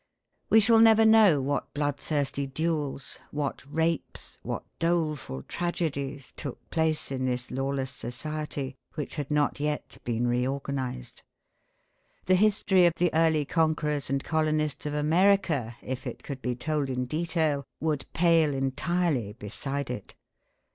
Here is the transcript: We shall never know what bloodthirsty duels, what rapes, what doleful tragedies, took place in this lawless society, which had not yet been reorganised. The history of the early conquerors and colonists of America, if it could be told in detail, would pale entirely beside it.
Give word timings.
We 0.49 0.59
shall 0.59 0.79
never 0.79 1.05
know 1.05 1.39
what 1.43 1.75
bloodthirsty 1.75 2.47
duels, 2.47 3.19
what 3.29 3.63
rapes, 3.71 4.39
what 4.41 4.63
doleful 4.79 5.43
tragedies, 5.43 6.33
took 6.35 6.67
place 6.71 7.11
in 7.11 7.25
this 7.25 7.51
lawless 7.51 7.91
society, 7.91 8.73
which 8.95 9.13
had 9.13 9.29
not 9.29 9.59
yet 9.59 9.99
been 10.03 10.25
reorganised. 10.25 11.21
The 12.25 12.33
history 12.33 12.87
of 12.87 12.93
the 12.95 13.13
early 13.13 13.45
conquerors 13.45 14.09
and 14.09 14.23
colonists 14.23 14.87
of 14.87 14.95
America, 14.95 15.75
if 15.83 16.07
it 16.07 16.23
could 16.23 16.41
be 16.41 16.55
told 16.55 16.89
in 16.89 17.05
detail, 17.05 17.63
would 17.79 18.07
pale 18.11 18.55
entirely 18.55 19.33
beside 19.33 19.91
it. 19.91 20.15